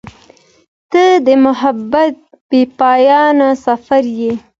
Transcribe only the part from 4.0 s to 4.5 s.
یې.